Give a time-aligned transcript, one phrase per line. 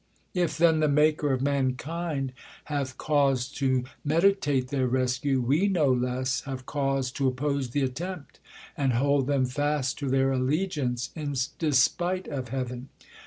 [0.33, 6.41] If then the Maker of mankind hath cause To meditate their rescue, we no less
[6.45, 8.39] Have cause t' oppose th' attempt,
[8.75, 12.89] and hold them fast To their allegiance in desj jite of Heav'n.